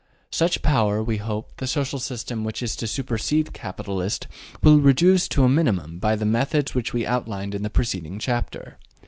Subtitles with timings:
[0.31, 4.25] Such power, we hope, the social system which is to supersede capitalist
[4.63, 8.79] will reduce to a minimum by the methods which we outlined in the preceding chapter.